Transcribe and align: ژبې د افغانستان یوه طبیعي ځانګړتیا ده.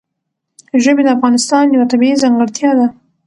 ژبې 0.83 1.01
د 1.05 1.09
افغانستان 1.17 1.65
یوه 1.75 1.85
طبیعي 1.91 2.15
ځانګړتیا 2.23 2.71
ده. 2.79 2.87